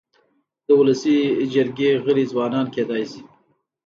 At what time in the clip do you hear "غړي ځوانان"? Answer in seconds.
2.05-2.65